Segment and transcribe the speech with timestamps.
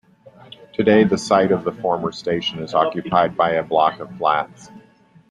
[0.73, 4.71] Today the site of the former station is occupied by a block of flats.